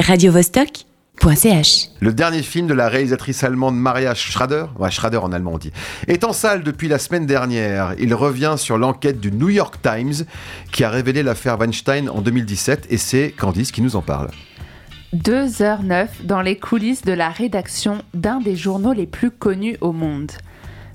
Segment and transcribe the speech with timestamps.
[0.00, 1.88] radiovostok.ch.
[2.00, 5.72] Le dernier film de la réalisatrice allemande Maria Schrader, ouais, Schrader en allemand on dit,
[6.06, 7.94] est en salle depuis la semaine dernière.
[7.98, 10.24] Il revient sur l'enquête du New York Times
[10.72, 14.28] qui a révélé l'affaire Weinstein en 2017 et c'est Candice qui nous en parle.
[15.14, 20.30] 2h09 dans les coulisses de la rédaction d'un des journaux les plus connus au monde.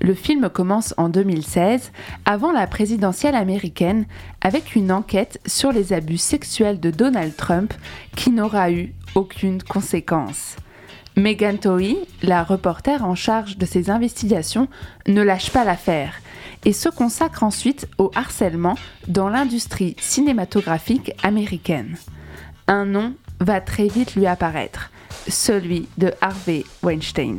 [0.00, 1.90] Le film commence en 2016,
[2.24, 4.06] avant la présidentielle américaine,
[4.40, 7.74] avec une enquête sur les abus sexuels de Donald Trump
[8.14, 10.56] qui n'aura eu aucune conséquence.
[11.16, 14.68] Megan Toey, la reporter en charge de ces investigations,
[15.08, 16.14] ne lâche pas l'affaire
[16.64, 18.76] et se consacre ensuite au harcèlement
[19.08, 21.96] dans l'industrie cinématographique américaine.
[22.68, 24.90] Un nom va très vite lui apparaître,
[25.26, 27.38] celui de Harvey Weinstein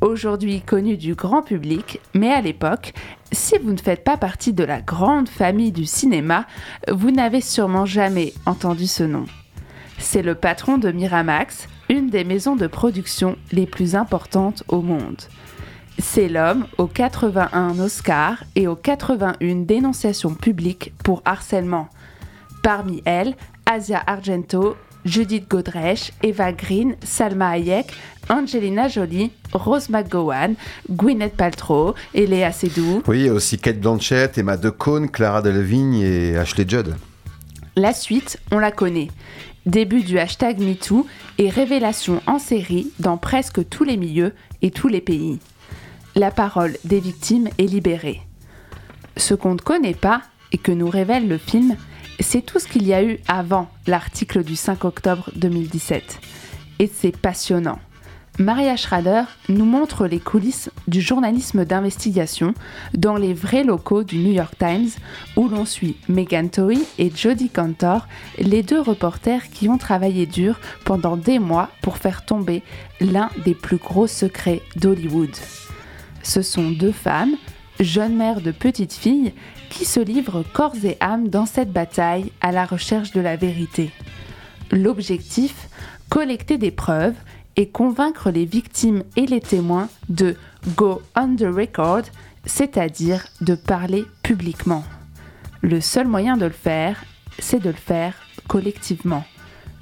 [0.00, 2.92] aujourd'hui connu du grand public, mais à l'époque,
[3.32, 6.46] si vous ne faites pas partie de la grande famille du cinéma,
[6.90, 9.26] vous n'avez sûrement jamais entendu ce nom.
[9.98, 15.22] C'est le patron de Miramax, une des maisons de production les plus importantes au monde.
[15.98, 21.88] C'est l'homme aux 81 Oscars et aux 81 dénonciations publiques pour harcèlement.
[22.62, 23.34] Parmi elles,
[23.66, 27.92] Asia Argento, Judith Godrèche, Eva Green, Salma Hayek,
[28.28, 30.54] Angelina Jolie, Rose McGowan,
[30.90, 33.02] Gwyneth Paltrow et Léa Seydoux.
[33.06, 36.94] Oui, aussi Kate Blanchett, Emma Decaune, Clara Delevingne et Ashley Judd.
[37.76, 39.08] La suite, on la connaît.
[39.66, 41.06] Début du hashtag MeToo
[41.38, 45.38] et révélation en série dans presque tous les milieux et tous les pays.
[46.14, 48.22] La parole des victimes est libérée.
[49.16, 51.76] Ce qu'on ne connaît pas et que nous révèle le film,
[52.20, 56.20] c'est tout ce qu'il y a eu avant l'article du 5 octobre 2017.
[56.78, 57.78] Et c'est passionnant.
[58.40, 62.54] Maria Schrader nous montre les coulisses du journalisme d'investigation
[62.94, 64.90] dans les vrais locaux du New York Times
[65.36, 68.06] où l'on suit Megan Toey et Jodie Cantor,
[68.38, 72.62] les deux reporters qui ont travaillé dur pendant des mois pour faire tomber
[73.00, 75.34] l'un des plus gros secrets d'Hollywood.
[76.22, 77.34] Ce sont deux femmes,
[77.80, 79.32] jeunes mères de petites filles,
[79.70, 83.90] qui se livrent corps et âme dans cette bataille à la recherche de la vérité.
[84.70, 85.68] L'objectif
[86.08, 87.16] Collecter des preuves
[87.56, 90.36] et convaincre les victimes et les témoins de
[90.74, 92.02] go on the record,
[92.46, 94.84] c'est-à-dire de parler publiquement.
[95.60, 97.04] Le seul moyen de le faire,
[97.38, 98.14] c'est de le faire
[98.46, 99.24] collectivement.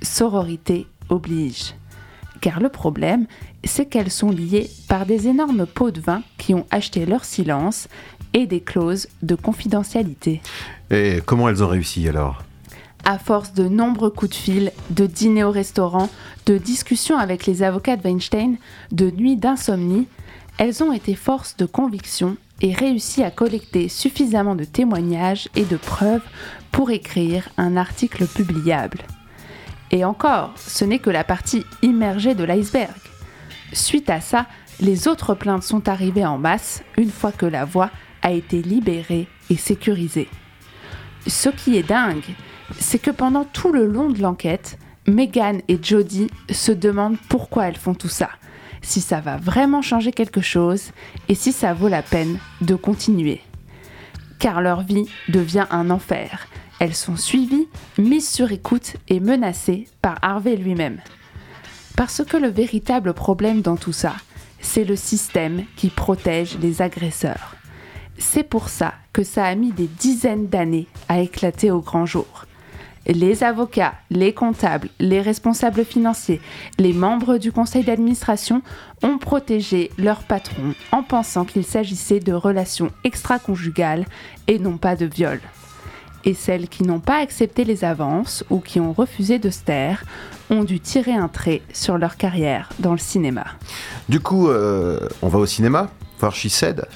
[0.00, 1.74] Sororité oblige.
[2.42, 3.26] Car le problème,
[3.62, 7.86] c'est qu'elles sont liées par des énormes pots de vin qui ont acheté leur silence
[8.34, 10.42] et des clauses de confidentialité.
[10.90, 12.42] Et comment elles ont réussi alors?
[13.04, 16.10] À force de nombreux coups de fil, de dîners au restaurant,
[16.46, 18.56] de discussions avec les avocats de Weinstein,
[18.90, 20.08] de nuits d'insomnie,
[20.58, 25.76] elles ont été force de conviction et réussi à collecter suffisamment de témoignages et de
[25.76, 26.22] preuves
[26.72, 28.98] pour écrire un article publiable.
[29.92, 32.96] Et encore, ce n'est que la partie immergée de l'iceberg.
[33.74, 34.46] Suite à ça,
[34.80, 37.90] les autres plaintes sont arrivées en masse une fois que la voie
[38.22, 40.28] a été libérée et sécurisée.
[41.26, 42.24] Ce qui est dingue,
[42.78, 47.76] c'est que pendant tout le long de l'enquête, Megan et Jodie se demandent pourquoi elles
[47.76, 48.30] font tout ça,
[48.80, 50.92] si ça va vraiment changer quelque chose
[51.28, 53.40] et si ça vaut la peine de continuer.
[54.38, 56.48] Car leur vie devient un enfer.
[56.82, 60.98] Elles sont suivies, mises sur écoute et menacées par Harvey lui-même.
[61.96, 64.14] Parce que le véritable problème dans tout ça,
[64.60, 67.54] c'est le système qui protège les agresseurs.
[68.18, 72.46] C'est pour ça que ça a mis des dizaines d'années à éclater au grand jour
[73.06, 76.40] les avocats, les comptables, les responsables financiers,
[76.78, 78.62] les membres du conseil d'administration
[79.02, 84.06] ont protégé leur patron en pensant qu'il s'agissait de relations extra-conjugales
[84.46, 85.40] et non pas de viol.
[86.24, 90.04] Et celles qui n'ont pas accepté les avances ou qui ont refusé de se taire
[90.50, 93.46] ont dû tirer un trait sur leur carrière dans le cinéma.
[94.08, 95.90] Du coup, euh, on va au cinéma
[96.20, 96.86] voir She Said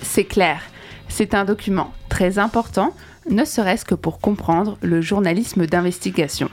[0.00, 0.60] C'est clair,
[1.08, 2.92] c'est un document très important
[3.30, 6.50] ne serait-ce que pour comprendre le journalisme d'investigation.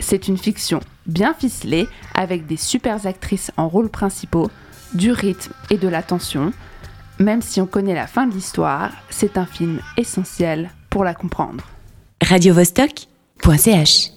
[0.00, 4.50] C'est une fiction bien ficelée avec des super actrices en rôles principaux,
[4.92, 6.52] du rythme et de l'attention.
[7.18, 11.64] Même si on connaît la fin de l'histoire, c'est un film essentiel pour la comprendre.
[12.22, 14.10] radiovostok.ch